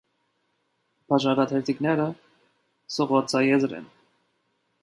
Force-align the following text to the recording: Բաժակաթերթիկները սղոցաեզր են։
Բաժակաթերթիկները 1.13 2.09
սղոցաեզր 2.97 3.77
են։ 3.83 3.87